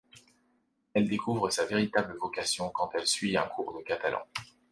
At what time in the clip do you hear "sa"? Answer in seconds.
1.51-1.63